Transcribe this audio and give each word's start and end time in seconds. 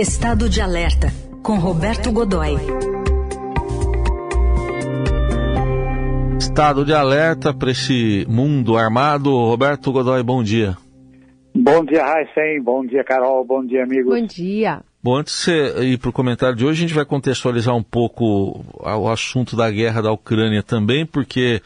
Estado 0.00 0.48
de 0.48 0.62
Alerta, 0.62 1.08
com 1.42 1.58
Roberto 1.58 2.10
Godoy. 2.10 2.56
Estado 6.38 6.86
de 6.86 6.94
alerta 6.94 7.52
para 7.52 7.70
esse 7.70 8.24
mundo 8.26 8.78
armado. 8.78 9.30
Roberto 9.30 9.92
Godoy, 9.92 10.22
bom 10.22 10.42
dia. 10.42 10.74
Bom 11.54 11.84
dia, 11.84 12.02
Raíssen. 12.02 12.62
Bom 12.62 12.86
dia, 12.86 13.04
Carol. 13.04 13.44
Bom 13.44 13.62
dia, 13.62 13.82
amigos. 13.82 14.18
Bom 14.18 14.26
dia. 14.26 14.80
Bom, 15.02 15.16
antes 15.16 15.34
de 15.34 15.42
você 15.42 15.84
ir 15.84 15.98
para 15.98 16.08
o 16.08 16.14
comentário 16.14 16.56
de 16.56 16.64
hoje, 16.64 16.82
a 16.82 16.88
gente 16.88 16.96
vai 16.96 17.04
contextualizar 17.04 17.76
um 17.76 17.82
pouco 17.82 18.64
o 18.78 19.08
assunto 19.10 19.54
da 19.54 19.70
guerra 19.70 20.00
da 20.00 20.10
Ucrânia 20.10 20.62
também, 20.62 21.04
porque 21.04 21.60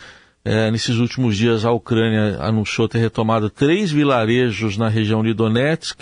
é, 0.44 0.72
nesses 0.72 0.96
últimos 0.96 1.36
dias 1.36 1.64
a 1.64 1.70
Ucrânia 1.70 2.38
anunciou 2.40 2.88
ter 2.88 2.98
retomado 2.98 3.48
três 3.48 3.92
vilarejos 3.92 4.76
na 4.76 4.88
região 4.88 5.22
de 5.22 5.32
Donetsk 5.32 6.00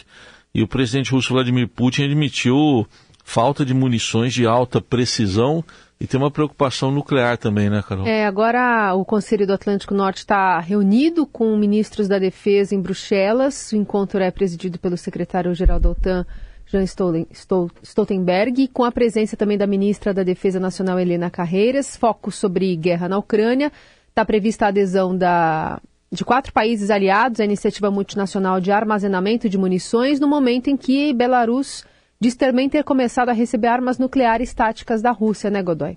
e 0.55 0.63
o 0.63 0.69
presidente 0.69 1.13
russo 1.13 1.33
Vladimir 1.33 1.69
Putin 1.69 2.05
admitiu 2.05 2.87
falta 3.25 3.65
de 3.65 3.73
munições 3.73 4.35
de 4.35 4.47
alta 4.47 4.81
precisão 4.81 5.65
e 6.03 6.07
tem 6.07 6.19
uma 6.19 6.33
preocupação 6.33 6.91
nuclear 6.91 7.39
também, 7.39 7.71
né, 7.71 7.81
Carol? 7.87 8.07
É, 8.07 8.27
agora 8.27 8.93
o 8.95 9.05
Conselho 9.05 9.47
do 9.47 9.53
Atlântico 9.53 9.95
Norte 9.95 10.19
está 10.19 10.59
reunido 10.59 11.25
com 11.25 11.57
ministros 11.57 12.09
da 12.09 12.19
Defesa 12.19 12.75
em 12.75 12.81
Bruxelas. 12.81 13.71
O 13.71 13.77
encontro 13.77 14.21
é 14.21 14.31
presidido 14.31 14.81
pelo 14.81 14.97
secretário-geral 14.97 15.79
da 15.79 15.91
OTAN, 15.91 16.27
Jean 16.67 16.83
Stoltenberg, 16.83 18.67
com 18.69 18.83
a 18.83 18.91
presença 18.91 19.37
também 19.37 19.57
da 19.57 19.67
ministra 19.67 20.13
da 20.13 20.25
Defesa 20.25 20.59
Nacional, 20.59 20.99
Helena 20.99 21.31
Carreiras. 21.31 21.97
Foco 21.97 22.33
sobre 22.33 22.75
guerra 22.75 23.09
na 23.09 23.19
Ucrânia. 23.19 23.71
Está 24.09 24.25
prevista 24.25 24.67
a 24.67 24.69
adesão 24.69 25.17
da, 25.17 25.81
de 26.13 26.25
quatro 26.27 26.53
países 26.53 26.91
aliados 26.91 27.41
à 27.41 27.45
iniciativa 27.45 27.91
multinacional 27.91 28.61
de 28.61 28.71
armazenamento 28.71 29.49
de 29.49 29.57
munições, 29.57 30.21
no 30.21 30.29
momento 30.29 30.69
em 30.69 30.77
que 30.77 31.15
Belarus 31.15 31.89
diz 32.21 32.37
também 32.37 32.69
ter 32.69 32.85
começado 32.85 33.31
a 33.31 33.33
receber 33.33 33.69
armas 33.69 33.99
nucleares 33.99 34.55
táticas 34.55 35.01
da 35.01 35.11
Rússia, 35.11 35.51
né, 35.51 35.63
Godoy? 35.63 35.97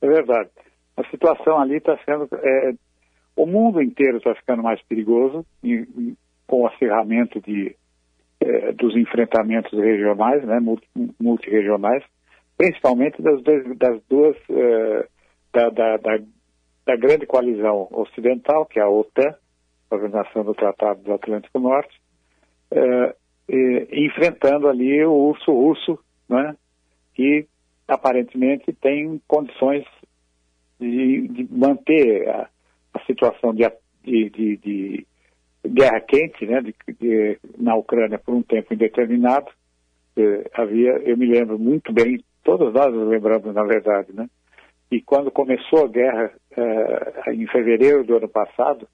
É 0.00 0.06
verdade. 0.06 0.50
A 0.96 1.04
situação 1.10 1.58
ali 1.58 1.78
está 1.78 1.98
sendo. 2.04 2.28
É, 2.32 2.74
o 3.34 3.44
mundo 3.44 3.82
inteiro 3.82 4.18
está 4.18 4.32
ficando 4.36 4.62
mais 4.62 4.80
perigoso 4.82 5.44
e, 5.64 5.84
com 6.46 6.62
o 6.62 6.66
acirramento 6.68 7.40
de, 7.40 7.74
é, 8.40 8.72
dos 8.72 8.96
enfrentamentos 8.96 9.76
regionais, 9.76 10.44
né, 10.44 10.60
multirregionais, 11.20 12.04
principalmente 12.56 13.20
das, 13.20 13.42
das 13.42 14.00
duas. 14.08 14.36
É, 14.48 15.08
da, 15.54 15.70
da, 15.70 15.96
da 15.98 16.18
da 16.86 16.96
grande 16.96 17.26
coalizão 17.26 17.88
ocidental, 17.90 18.66
que 18.66 18.78
é 18.78 18.82
a 18.82 18.88
OTAN, 18.88 19.34
a 19.90 19.94
Organização 19.94 20.44
do 20.44 20.54
Tratado 20.54 21.02
do 21.02 21.12
Atlântico 21.12 21.58
Norte, 21.58 21.98
eh, 22.70 23.14
enfrentando 23.92 24.68
ali 24.68 25.04
o 25.04 25.12
urso 25.12 25.52
russo, 25.52 25.98
né, 26.28 26.56
que 27.14 27.46
aparentemente 27.86 28.72
tem 28.72 29.20
condições 29.28 29.84
de, 30.80 31.28
de 31.28 31.48
manter 31.50 32.28
a, 32.28 32.48
a 32.94 33.00
situação 33.04 33.54
de, 33.54 33.70
de, 34.02 34.56
de, 34.56 35.06
guerra 35.66 36.00
quente 36.00 36.46
né, 36.46 36.62
na 37.58 37.74
Ucrânia 37.76 38.18
por 38.18 38.34
um 38.34 38.42
tempo 38.42 38.74
indeterminado. 38.74 39.50
Eh, 40.16 40.50
havia, 40.54 40.92
eu 41.04 41.16
me 41.16 41.26
lembro 41.26 41.58
muito 41.58 41.92
bem, 41.92 42.22
todos 42.42 42.72
nós 42.72 42.92
nos 42.92 43.08
lembramos, 43.08 43.54
na 43.54 43.64
verdade, 43.64 44.12
né, 44.12 44.28
e 44.90 45.00
quando 45.00 45.30
começou 45.30 45.84
a 45.84 45.88
guerra, 45.88 46.32
uh, 46.56 47.30
em 47.30 47.46
fevereiro 47.46 48.04
do 48.04 48.16
ano 48.16 48.28
passado, 48.28 48.88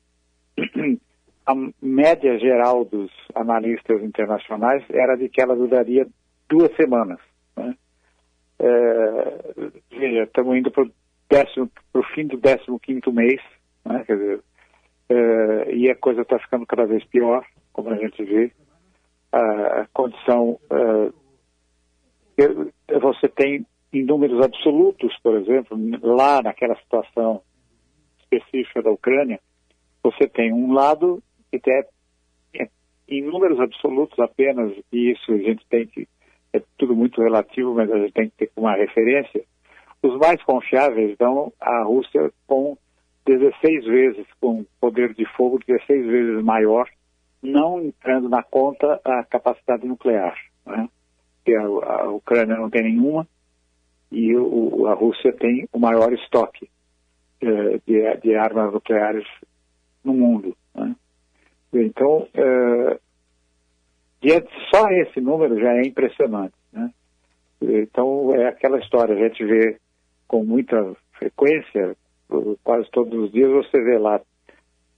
a 1.47 1.55
média 1.81 2.39
geral 2.39 2.85
dos 2.85 3.11
analistas 3.35 4.03
internacionais 4.03 4.85
era 4.91 5.17
de 5.17 5.29
que 5.29 5.41
ela 5.41 5.57
duraria 5.57 6.07
duas 6.49 6.75
semanas. 6.77 7.19
Né? 7.57 7.75
Veja, 9.91 10.25
estamos 10.25 10.57
indo 10.57 10.71
para 10.71 10.85
o 11.95 12.03
fim 12.15 12.27
do 12.27 12.39
15 12.39 13.11
mês, 13.11 13.41
né? 13.85 14.05
Dizer, 14.07 14.39
uh, 14.39 15.71
e 15.71 15.91
a 15.91 15.97
coisa 15.97 16.23
está 16.23 16.39
ficando 16.39 16.67
cada 16.67 16.87
vez 16.87 17.05
pior, 17.05 17.45
como 17.73 17.91
a 17.91 17.97
gente 17.97 18.23
vê. 18.23 18.53
A 19.33 19.87
condição. 19.93 20.59
você 23.01 23.29
tem 23.29 23.65
em 23.93 24.05
números 24.05 24.45
absolutos, 24.45 25.17
por 25.23 25.37
exemplo, 25.37 25.79
lá 26.03 26.43
naquela 26.43 26.77
situação 26.77 27.43
específica 28.31 28.83
da 28.83 28.91
Ucrânia, 28.91 29.41
você 30.03 30.29
tem 30.29 30.53
um 30.53 30.73
lado 30.73 31.23
que 31.51 31.59
tem, 31.59 31.83
é, 32.55 32.69
em 33.09 33.23
números 33.23 33.59
absolutos 33.59 34.19
apenas, 34.19 34.73
e 34.93 35.13
isso 35.13 35.33
a 35.33 35.39
gente 35.39 35.67
tem 35.69 35.87
que, 35.87 36.09
é 36.53 36.63
tudo 36.79 36.95
muito 36.95 37.21
relativo, 37.21 37.75
mas 37.75 37.91
a 37.91 37.99
gente 37.99 38.13
tem 38.13 38.31
que 38.31 38.37
ter 38.37 38.51
uma 38.57 38.75
referência, 38.75 39.45
os 40.03 40.17
mais 40.19 40.43
confiáveis 40.45 41.17
dão 41.19 41.53
a 41.61 41.83
Rússia 41.83 42.33
com 42.47 42.77
16 43.27 43.85
vezes, 43.85 44.27
com 44.41 44.65
poder 44.81 45.13
de 45.13 45.27
fogo 45.37 45.61
16 45.67 46.07
vezes 46.07 46.43
maior, 46.43 46.89
não 47.43 47.81
entrando 47.83 48.29
na 48.29 48.43
conta 48.43 49.01
a 49.05 49.25
capacidade 49.25 49.87
nuclear, 49.87 50.37
né? 50.67 50.89
que 51.45 51.55
a, 51.55 51.63
a 51.63 52.11
Ucrânia 52.11 52.57
não 52.57 52.71
tem 52.71 52.83
nenhuma, 52.83 53.27
e 54.11 54.35
o, 54.35 54.87
a 54.87 54.95
Rússia 54.95 55.33
tem 55.33 55.69
o 55.73 55.79
maior 55.79 56.13
estoque 56.13 56.69
de, 57.41 58.17
de, 58.23 58.35
armas 58.35 58.73
nucleares 58.73 59.27
no 60.05 60.13
mundo. 60.15 60.57
Né? 60.75 60.95
Então, 61.73 62.29
uh, 62.35 63.01
só 64.73 64.89
esse 64.91 65.21
número 65.21 65.59
já 65.59 65.73
é 65.75 65.83
impressionante. 65.83 66.55
Né? 66.73 66.91
Então, 67.63 68.35
é 68.35 68.49
aquela 68.49 68.79
história, 68.79 69.15
a 69.15 69.29
gente 69.29 69.45
vê 69.45 69.79
com 70.27 70.45
muita 70.45 70.95
frequência, 71.19 71.97
quase 72.63 72.91
todos 72.91 73.25
os 73.25 73.33
dias 73.33 73.51
você 73.51 73.81
vê 73.83 73.99
lá 73.99 74.21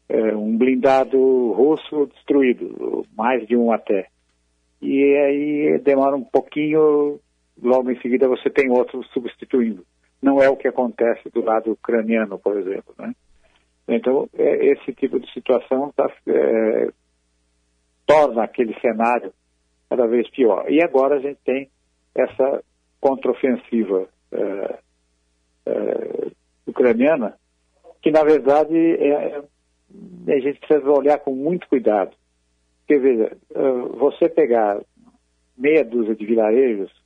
é, 0.09 0.37
um 0.37 0.57
blindado 0.57 1.53
russo 1.53 2.07
destruído, 2.15 3.07
mais 3.17 3.47
de 3.47 3.57
um 3.57 3.73
até. 3.73 4.09
E 4.81 5.17
aí 5.17 5.79
demora 5.79 6.17
um 6.17 6.25
pouquinho 6.25 7.19
logo 7.63 7.91
em 7.91 8.01
seguida 8.01 8.29
você 8.29 8.51
tem 8.51 8.71
outro 8.71 9.03
substituindo. 9.13 9.85
Não 10.23 10.41
é 10.41 10.49
o 10.49 10.57
que 10.57 10.69
acontece 10.69 11.29
do 11.31 11.45
lado 11.45 11.73
ucraniano, 11.73 12.39
por 12.39 12.57
exemplo. 12.57 12.95
Né? 12.97 13.13
Então, 13.89 14.29
é, 14.39 14.67
esse 14.67 14.93
tipo 14.93 15.19
de 15.19 15.31
situação 15.33 15.93
tá, 15.97 16.09
é, 16.29 16.89
torna 18.07 18.45
aquele 18.45 18.79
cenário 18.81 19.33
cada 19.91 20.07
vez 20.07 20.31
pior. 20.31 20.71
E 20.71 20.83
agora 20.83 21.17
a 21.17 21.21
gente 21.21 21.39
tem 21.45 21.69
essa 22.15 22.63
contraofensiva 23.01 24.09
é, 24.31 24.79
é 25.67 26.31
ucraniana, 26.67 27.37
que 28.01 28.11
na 28.13 28.23
verdade 28.23 28.77
é, 28.77 29.09
é, 29.09 30.35
a 30.35 30.39
gente 30.39 30.61
precisa 30.61 30.89
olhar 30.89 31.19
com 31.19 31.35
muito 31.35 31.69
cuidado. 31.69 32.17
Porque, 32.79 32.99
veja, 32.99 33.37
você 33.99 34.29
pegar 34.29 34.81
meia 35.57 35.85
dúzia 35.85 36.15
de 36.15 36.27
vilarejos 36.27 37.02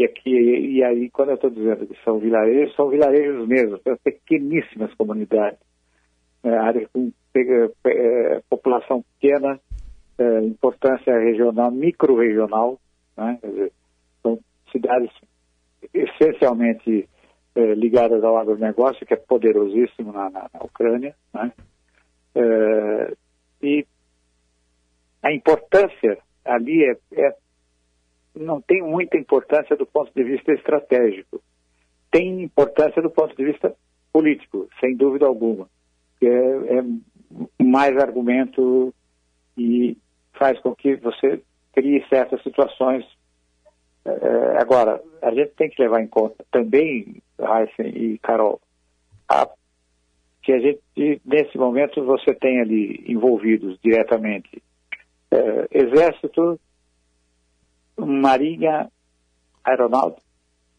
e 0.00 0.04
aqui 0.04 0.30
e 0.30 0.82
aí 0.82 1.10
quando 1.10 1.28
eu 1.28 1.34
estou 1.34 1.50
dizendo 1.50 1.86
que 1.86 1.94
são 2.02 2.18
vilarejos, 2.18 2.74
são 2.74 2.88
vilarejos 2.88 3.46
mesmo, 3.46 3.78
são 3.84 3.94
pequeníssimas 4.02 4.92
comunidades, 4.94 5.58
é, 6.42 6.56
área 6.56 6.88
com 6.90 7.12
é, 7.34 8.40
população 8.48 9.02
pequena, 9.02 9.60
é, 10.18 10.40
importância 10.40 11.18
regional, 11.18 11.70
micro-regional, 11.70 12.80
né? 13.14 13.38
são 14.22 14.38
cidades 14.72 15.10
essencialmente 15.92 17.06
é, 17.54 17.74
ligadas 17.74 18.24
ao 18.24 18.38
agronegócio, 18.38 19.04
que 19.04 19.12
é 19.12 19.18
poderosíssimo 19.18 20.12
na, 20.12 20.30
na, 20.30 20.48
na 20.52 20.60
Ucrânia, 20.62 21.14
né? 21.34 21.52
É, 22.34 23.12
e 23.62 23.86
a 25.22 25.30
importância 25.30 26.16
ali 26.42 26.84
é, 26.84 26.96
é 27.12 27.36
não 28.34 28.60
tem 28.60 28.82
muita 28.82 29.16
importância 29.16 29.76
do 29.76 29.86
ponto 29.86 30.12
de 30.14 30.22
vista 30.22 30.52
estratégico. 30.52 31.40
Tem 32.10 32.42
importância 32.42 33.00
do 33.02 33.10
ponto 33.10 33.36
de 33.36 33.44
vista 33.44 33.74
político, 34.12 34.68
sem 34.80 34.96
dúvida 34.96 35.26
alguma. 35.26 35.68
É, 36.22 36.26
é 36.26 37.62
mais 37.62 37.96
argumento 37.96 38.92
e 39.56 39.96
faz 40.32 40.58
com 40.60 40.74
que 40.74 40.96
você 40.96 41.42
crie 41.72 42.04
certas 42.08 42.42
situações. 42.42 43.04
É, 44.04 44.58
agora, 44.58 45.00
a 45.22 45.30
gente 45.32 45.52
tem 45.52 45.68
que 45.68 45.80
levar 45.82 46.02
em 46.02 46.06
conta 46.06 46.44
também, 46.50 47.22
Heisen 47.38 47.94
e 47.94 48.18
Carol, 48.18 48.60
a, 49.28 49.48
que 50.42 50.52
a 50.52 50.58
gente, 50.58 50.80
nesse 51.24 51.56
momento, 51.56 52.04
você 52.04 52.34
tem 52.34 52.60
ali 52.60 53.04
envolvidos 53.06 53.78
diretamente 53.82 54.62
é, 55.30 55.68
exército, 55.70 56.58
marinha 58.06 58.90
aeronáutica, 59.64 60.22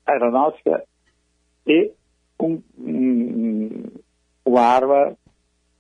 aeronáutica 0.05 0.83
e 1.65 1.91
um, 2.39 2.61
um, 2.77 3.83
uma 4.45 4.61
arma 4.61 5.15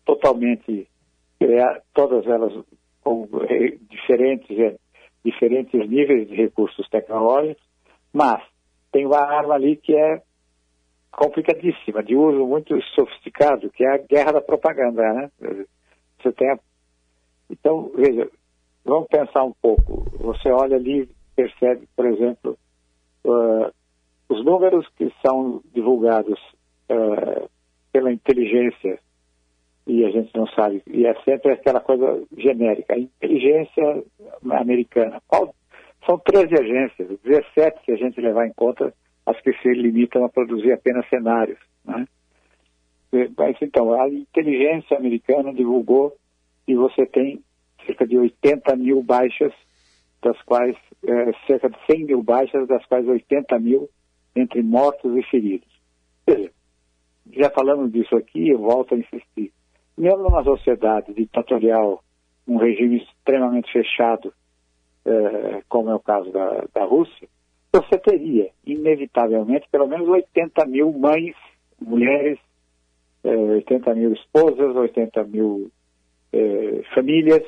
totalmente, 0.05 0.87
todas 1.93 2.25
elas 2.27 2.53
com, 3.03 3.27
diferentes, 3.89 4.59
é, 4.59 4.75
diferentes 5.25 5.89
níveis 5.89 6.27
de 6.27 6.35
recursos 6.35 6.87
tecnológicos, 6.89 7.63
mas 8.13 8.41
tem 8.91 9.05
uma 9.05 9.19
arma 9.19 9.55
ali 9.55 9.75
que 9.77 9.95
é 9.95 10.21
complicadíssima, 11.11 12.03
de 12.03 12.15
uso 12.15 12.45
muito 12.45 12.79
sofisticado, 12.95 13.69
que 13.71 13.83
é 13.83 13.95
a 13.95 13.97
guerra 13.97 14.33
da 14.33 14.41
propaganda, 14.41 15.01
né? 15.13 15.31
Você 16.21 16.31
tem 16.31 16.49
a... 16.51 16.59
Então, 17.49 17.91
veja, 17.95 18.29
vamos 18.85 19.07
pensar 19.07 19.43
um 19.43 19.53
pouco. 19.61 20.05
Você 20.19 20.49
olha 20.49 20.77
ali, 20.77 21.09
percebe, 21.41 21.87
por 21.95 22.05
exemplo, 22.05 22.57
uh, 23.25 23.71
os 24.29 24.45
números 24.45 24.87
que 24.95 25.11
são 25.25 25.61
divulgados 25.73 26.39
uh, 26.89 27.49
pela 27.91 28.11
inteligência 28.11 28.99
e 29.87 30.05
a 30.05 30.11
gente 30.11 30.35
não 30.35 30.45
sabe, 30.47 30.83
e 30.87 31.07
é 31.07 31.13
sempre 31.23 31.53
aquela 31.53 31.79
coisa 31.79 32.23
genérica, 32.37 32.93
a 32.93 32.99
inteligência 32.99 34.03
americana. 34.51 35.19
Qual, 35.27 35.55
são 36.05 36.19
13 36.19 36.53
agências, 36.53 37.19
17 37.23 37.85
se 37.85 37.91
a 37.91 37.95
gente 37.95 38.21
levar 38.21 38.45
em 38.45 38.53
conta 38.53 38.93
as 39.25 39.39
que 39.41 39.53
se 39.53 39.69
limitam 39.73 40.23
a 40.23 40.29
produzir 40.29 40.71
apenas 40.71 41.07
cenários. 41.09 41.57
Né? 41.83 42.07
Mas 43.35 43.57
então, 43.61 43.99
a 43.99 44.07
inteligência 44.07 44.97
americana 44.97 45.51
divulgou 45.51 46.15
que 46.65 46.75
você 46.75 47.05
tem 47.05 47.43
cerca 47.85 48.05
de 48.05 48.17
80 48.17 48.75
mil 48.75 49.01
baixas, 49.01 49.51
das 50.21 50.39
quais, 50.43 50.77
é, 51.07 51.31
cerca 51.47 51.69
de 51.69 51.77
100 51.85 52.05
mil 52.05 52.23
baixas, 52.23 52.67
das 52.67 52.85
quais 52.85 53.07
80 53.07 53.59
mil 53.59 53.89
entre 54.35 54.61
mortos 54.61 55.15
e 55.15 55.23
feridos. 55.23 55.67
Já 57.31 57.49
falamos 57.49 57.91
disso 57.91 58.15
aqui, 58.15 58.49
eu 58.49 58.59
volto 58.59 58.93
a 58.93 58.97
insistir. 58.97 59.51
Mesmo 59.97 60.23
numa 60.23 60.43
sociedade 60.43 61.13
ditatorial, 61.13 62.03
um 62.47 62.57
regime 62.57 62.97
extremamente 62.97 63.71
fechado, 63.71 64.33
é, 65.05 65.61
como 65.67 65.89
é 65.89 65.95
o 65.95 65.99
caso 65.99 66.31
da, 66.31 66.65
da 66.73 66.85
Rússia, 66.85 67.27
você 67.73 67.97
teria, 67.97 68.49
inevitavelmente, 68.65 69.67
pelo 69.71 69.87
menos 69.87 70.07
80 70.07 70.65
mil 70.65 70.91
mães, 70.91 71.35
mulheres, 71.79 72.37
é, 73.23 73.29
80 73.29 73.95
mil 73.95 74.13
esposas, 74.13 74.75
80 74.75 75.23
mil 75.23 75.71
é, 76.33 76.81
famílias, 76.93 77.43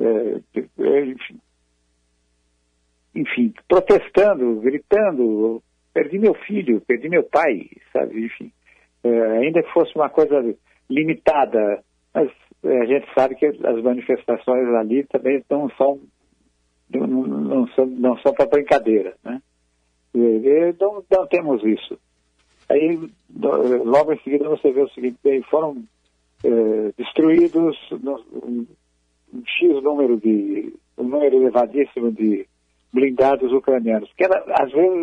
é, 0.00 0.40
é, 0.56 1.14
enfim, 3.20 3.52
protestando, 3.68 4.60
gritando, 4.60 5.62
perdi 5.92 6.18
meu 6.18 6.34
filho, 6.34 6.80
perdi 6.80 7.08
meu 7.08 7.24
pai, 7.24 7.68
sabe, 7.92 8.24
enfim. 8.24 8.52
É, 9.02 9.38
ainda 9.38 9.62
que 9.62 9.72
fosse 9.72 9.94
uma 9.96 10.08
coisa 10.08 10.54
limitada, 10.88 11.82
mas 12.14 12.30
é, 12.64 12.82
a 12.82 12.86
gente 12.86 13.06
sabe 13.14 13.34
que 13.34 13.46
as 13.46 13.82
manifestações 13.82 14.68
ali 14.74 15.04
também 15.04 15.42
não 15.50 15.68
são 15.70 16.00
não, 16.90 17.06
não 17.06 17.68
são, 17.68 17.86
não 17.86 18.18
são 18.18 18.32
para 18.32 18.46
brincadeira, 18.46 19.14
né? 19.22 19.42
Então, 20.14 21.04
não 21.10 21.26
temos 21.26 21.62
isso. 21.62 21.98
Aí, 22.68 22.98
logo 23.84 24.12
em 24.12 24.18
seguida, 24.20 24.48
você 24.48 24.72
vê 24.72 24.82
o 24.82 24.88
seguinte, 24.90 25.18
foram 25.50 25.84
é, 26.42 26.92
destruídos 26.96 27.76
um, 27.92 28.66
um 29.32 29.42
X 29.44 29.82
número 29.82 30.16
de, 30.18 30.74
um 30.96 31.04
número 31.04 31.36
elevadíssimo 31.36 32.10
de 32.10 32.46
blindados 32.92 33.52
ucranianos, 33.52 34.12
que 34.14 34.24
era, 34.24 34.42
às 34.62 34.72
vezes 34.72 34.98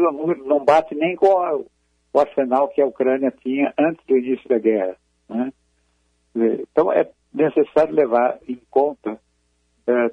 não 0.45 0.63
bate 0.63 0.95
nem 0.95 1.15
com 1.15 1.37
a, 1.39 1.55
o 1.55 2.19
arsenal 2.19 2.67
que 2.69 2.81
a 2.81 2.85
Ucrânia 2.85 3.33
tinha 3.43 3.73
antes 3.77 4.03
do 4.05 4.17
início 4.17 4.47
da 4.49 4.57
guerra. 4.57 4.95
Né? 5.29 5.53
Então 6.35 6.91
é 6.91 7.07
necessário 7.33 7.93
levar 7.93 8.37
em 8.47 8.59
conta 8.69 9.19
é, 9.87 10.11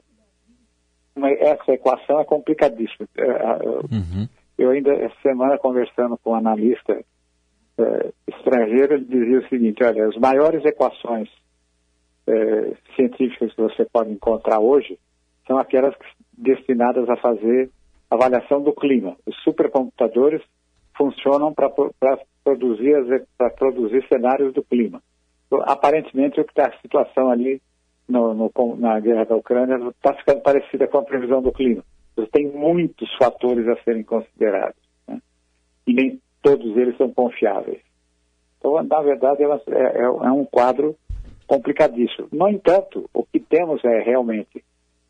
uma, 1.14 1.30
essa 1.30 1.72
equação 1.72 2.20
é 2.20 2.24
complicadíssima. 2.24 3.08
É, 3.16 3.26
uhum. 3.92 4.28
Eu 4.58 4.70
ainda 4.70 4.92
essa 4.92 5.16
semana 5.22 5.58
conversando 5.58 6.18
com 6.18 6.30
um 6.32 6.34
analista 6.34 7.02
é, 7.78 8.12
estrangeiro, 8.28 8.94
ele 8.94 9.04
dizia 9.04 9.38
o 9.38 9.48
seguinte, 9.48 9.82
olha, 9.82 10.08
as 10.08 10.16
maiores 10.16 10.64
equações 10.64 11.28
é, 12.26 12.72
científicas 12.94 13.52
que 13.54 13.62
você 13.62 13.84
pode 13.86 14.10
encontrar 14.10 14.60
hoje 14.60 14.98
são 15.46 15.58
aquelas 15.58 15.94
destinadas 16.36 17.08
a 17.08 17.16
fazer 17.16 17.70
avaliação 18.10 18.62
do 18.62 18.72
clima. 18.72 19.16
Os 19.26 19.36
supercomputadores 19.42 20.42
funcionam 20.96 21.52
para 21.52 21.70
produzir, 22.44 23.26
produzir 23.58 24.06
cenários 24.08 24.52
do 24.52 24.62
clima. 24.62 25.02
Então, 25.46 25.62
aparentemente, 25.66 26.40
o 26.40 26.44
que 26.44 26.50
está 26.50 26.68
a 26.68 26.80
situação 26.80 27.30
ali 27.30 27.60
no, 28.08 28.34
no, 28.34 28.76
na 28.76 29.00
guerra 29.00 29.24
da 29.24 29.36
Ucrânia 29.36 29.76
está 29.88 30.14
ficando 30.14 30.40
parecida 30.40 30.86
com 30.86 30.98
a 30.98 31.04
previsão 31.04 31.42
do 31.42 31.52
clima. 31.52 31.82
Tem 32.30 32.46
muitos 32.50 33.12
fatores 33.16 33.66
a 33.68 33.76
serem 33.82 34.02
considerados. 34.02 34.80
Né? 35.08 35.20
E 35.86 35.94
nem 35.94 36.20
todos 36.42 36.76
eles 36.76 36.96
são 36.96 37.10
confiáveis. 37.12 37.80
Então, 38.58 38.82
na 38.82 39.02
verdade, 39.02 39.42
é, 39.42 39.46
é, 39.46 40.02
é 40.02 40.30
um 40.30 40.44
quadro 40.44 40.96
complicadíssimo. 41.46 42.28
No 42.30 42.48
entanto, 42.48 43.08
o 43.12 43.24
que 43.24 43.40
temos 43.40 43.84
é 43.84 44.00
realmente 44.00 44.62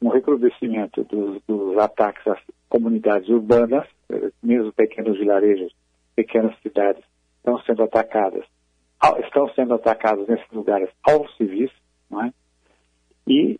um 0.02 0.08
recrudescimento 0.08 1.04
dos, 1.04 1.40
dos 1.46 1.78
ataques 1.78 2.26
às 2.26 2.38
comunidades 2.68 3.28
urbanas, 3.28 3.86
mesmo 4.42 4.72
pequenos 4.72 5.18
vilarejos, 5.18 5.72
pequenas 6.16 6.54
cidades, 6.60 7.02
estão 7.36 7.58
sendo 7.62 7.82
atacadas, 7.84 8.44
estão 9.24 9.48
sendo 9.54 9.74
atacados 9.74 10.26
nesses 10.28 10.50
lugares 10.50 10.88
aos 11.02 11.34
civis, 11.36 11.70
não 12.10 12.24
é? 12.24 12.32
E 13.26 13.58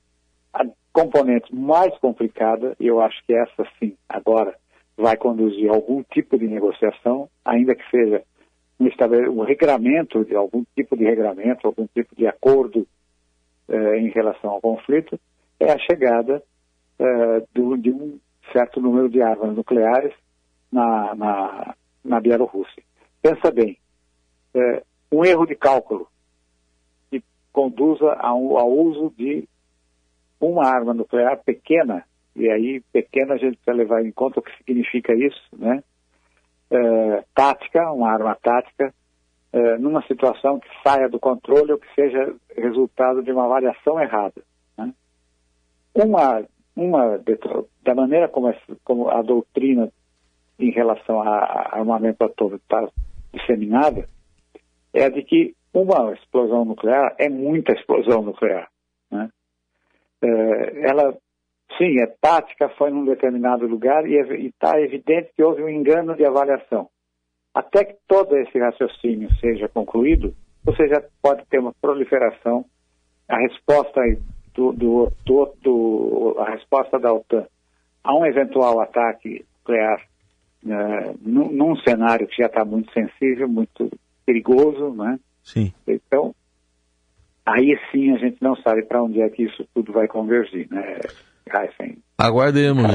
a 0.53 0.65
componente 0.93 1.55
mais 1.55 1.97
complicada, 1.99 2.77
eu 2.79 3.01
acho 3.01 3.25
que 3.25 3.35
essa 3.35 3.67
sim, 3.79 3.97
agora, 4.09 4.55
vai 4.97 5.17
conduzir 5.17 5.71
algum 5.71 6.03
tipo 6.03 6.37
de 6.39 6.47
negociação, 6.47 7.29
ainda 7.45 7.75
que 7.75 7.89
seja 7.91 8.23
um, 8.79 8.89
um 9.31 9.43
regramento, 9.43 10.25
de 10.25 10.35
algum 10.35 10.65
tipo 10.75 10.97
de 10.97 11.05
regramento, 11.05 11.67
algum 11.67 11.87
tipo 11.87 12.15
de 12.15 12.27
acordo 12.27 12.87
eh, 13.69 13.99
em 13.99 14.11
relação 14.11 14.51
ao 14.51 14.61
conflito, 14.61 15.19
é 15.63 15.73
a 15.73 15.79
chegada 15.79 16.43
eh, 16.99 17.47
do, 17.55 17.77
de 17.77 17.91
um 17.91 18.19
certo 18.53 18.81
número 18.81 19.09
de 19.09 19.23
armas 19.23 19.55
nucleares 19.55 20.13
na, 20.71 21.15
na, 21.15 21.75
na 22.05 22.21
Bielorrússia. 22.21 22.83
Pensa 23.21 23.51
bem, 23.51 23.79
eh, 24.55 24.83
um 25.11 25.25
erro 25.25 25.47
de 25.47 25.55
cálculo 25.55 26.09
que 27.11 27.23
conduza 27.53 28.13
ao, 28.15 28.59
ao 28.59 28.71
uso 28.71 29.13
de 29.17 29.49
uma 30.41 30.67
arma 30.67 30.93
nuclear 30.93 31.41
pequena, 31.45 32.05
e 32.35 32.51
aí 32.51 32.81
pequena 32.93 33.35
a 33.35 33.37
gente 33.37 33.57
precisa 33.59 33.77
levar 33.77 34.05
em 34.05 34.11
conta 34.11 34.41
o 34.41 34.43
que 34.43 34.57
significa 34.57 35.15
isso, 35.15 35.41
né? 35.57 35.85
É, 36.71 37.25
tática, 37.35 37.93
uma 37.93 38.11
arma 38.11 38.35
tática, 38.35 38.93
é, 39.53 39.77
numa 39.77 40.03
situação 40.07 40.59
que 40.59 40.69
saia 40.83 41.09
do 41.09 41.21
controle 41.21 41.73
ou 41.73 41.79
que 41.79 41.95
seja 41.95 42.35
resultado 42.57 43.23
de 43.23 43.31
uma 43.31 43.45
avaliação 43.45 44.01
errada. 44.01 44.43
Uma, 45.95 46.45
uma, 46.75 47.21
da 47.83 47.95
maneira 47.95 48.29
como, 48.29 48.49
é, 48.49 48.59
como 48.85 49.09
a 49.09 49.23
doutrina 49.23 49.91
em 50.59 50.71
relação 50.71 51.21
a 51.21 51.77
armamento 51.77 52.25
atômico 52.25 52.63
está 52.63 52.89
disseminada, 53.33 54.07
é 54.95 55.05
a 55.05 55.09
de 55.09 55.23
que 55.23 55.55
uma 55.73 56.13
explosão 56.13 56.65
nuclear 56.65 57.15
é 57.19 57.29
muita 57.29 57.73
explosão 57.73 58.23
nuclear. 58.23 58.71
Né? 59.11 59.29
É, 60.23 60.89
ela, 60.89 61.17
sim, 61.79 62.01
é 62.01 62.07
tática, 62.21 62.69
foi 62.77 62.91
num 62.91 63.05
determinado 63.05 63.67
lugar 63.67 64.07
e 64.07 64.47
está 64.47 64.81
evidente 64.81 65.33
que 65.35 65.43
houve 65.43 65.63
um 65.63 65.69
engano 65.69 66.15
de 66.15 66.25
avaliação. 66.25 66.89
Até 67.55 67.85
que 67.85 67.97
todo 68.07 68.37
esse 68.37 68.59
raciocínio 68.59 69.29
seja 69.41 69.69
concluído, 69.69 70.35
você 70.65 70.89
já 70.89 71.03
pode 71.21 71.45
ter 71.47 71.59
uma 71.59 71.75
proliferação. 71.81 72.65
A 73.29 73.39
resposta 73.39 74.01
do, 74.55 74.73
do, 74.73 75.13
do, 75.25 75.55
do 75.63 76.37
a 76.39 76.51
resposta 76.51 76.99
da 76.99 77.13
OTAN 77.13 77.47
a 78.05 78.15
um 78.15 78.27
eventual 78.27 78.81
ataque 78.81 79.45
nuclear 79.59 80.01
uh, 80.65 81.19
num, 81.21 81.53
num, 81.53 81.77
cenário 81.77 82.27
que 82.27 82.37
já 82.37 82.47
está 82.47 82.65
muito 82.65 82.93
sensível, 82.93 83.49
muito 83.49 83.91
perigoso, 84.27 84.91
né? 84.95 85.19
Sim. 85.43 85.73
Então, 85.87 86.35
aí 87.47 87.79
sim 87.91 88.13
a 88.13 88.19
gente 88.19 88.39
não 88.41 88.57
sabe 88.57 88.83
para 88.83 89.03
onde 89.03 89.21
é 89.21 89.29
que 89.29 89.45
isso 89.45 89.67
tudo 89.75 89.93
vai 89.93 90.07
convergir, 90.09 90.69
né? 90.71 90.99
Aguardemos. 92.19 92.87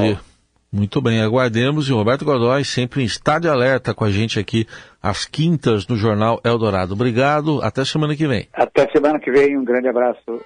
Muito 0.72 1.02
bem, 1.02 1.22
aguardemos. 1.22 1.88
E 1.88 1.94
o 1.94 1.96
Roberto 1.96 2.26
Godoy 2.26 2.64
sempre 2.66 3.02
em 3.02 3.06
estado 3.06 3.44
de 3.44 3.50
alerta 3.50 3.94
com 3.94 4.04
a 4.04 4.12
gente 4.12 4.38
aqui 4.40 4.68
às 5.02 5.26
quintas 5.26 5.88
no 5.88 5.96
Jornal 5.96 6.42
Eldorado. 6.44 6.94
Obrigado, 6.94 7.62
até 7.62 7.86
semana 7.86 8.16
que 8.16 8.28
vem. 8.28 8.48
Até 8.54 8.90
semana 8.92 9.20
que 9.20 9.32
vem, 9.32 9.58
um 9.58 9.64
grande 9.64 9.88
abraço. 9.88 10.42